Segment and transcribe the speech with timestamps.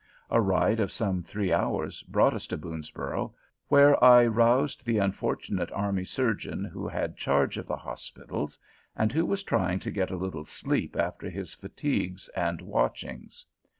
[0.31, 3.35] A ride of some three hours brought us to Boonsborough,
[3.67, 8.57] where I roused the unfortunate army surgeon who had charge of the hospitals,
[8.95, 13.45] and who was trying to get a little sleep after his fatigues and watchings.